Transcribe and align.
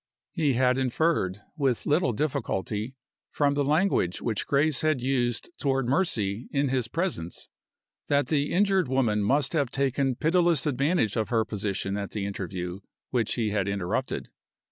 He 0.31 0.53
had 0.53 0.79
inferred, 0.79 1.41
with 1.55 1.85
little 1.85 2.11
difficulty, 2.11 2.95
from 3.29 3.53
the 3.53 3.63
language 3.63 4.19
which 4.19 4.47
Grace 4.47 4.81
had 4.81 4.99
used 4.99 5.51
toward 5.59 5.87
Mercy 5.87 6.47
in 6.51 6.69
his 6.69 6.87
presence, 6.87 7.49
that 8.07 8.25
the 8.29 8.51
injured 8.51 8.87
woman 8.87 9.21
must 9.23 9.53
have 9.53 9.69
taken 9.69 10.15
pitiless 10.15 10.65
advantage 10.65 11.15
of 11.17 11.29
her 11.29 11.45
position 11.45 11.97
at 11.97 12.13
the 12.13 12.25
interview 12.25 12.79
which 13.11 13.35
he 13.35 13.51
had 13.51 13.67
interrupted. 13.67 14.29